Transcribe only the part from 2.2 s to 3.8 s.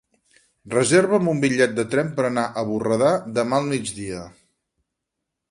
per anar a Borredà demà al